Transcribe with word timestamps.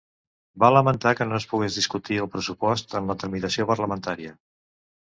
Va 0.63 0.69
lamentar 0.75 1.11
que 1.19 1.27
no 1.27 1.35
es 1.41 1.45
pogués 1.53 1.77
discutir 1.81 2.19
el 2.25 2.31
pressupost 2.37 2.99
en 3.03 3.13
la 3.13 3.21
tramitació 3.25 3.71
parlamentària. 3.75 4.37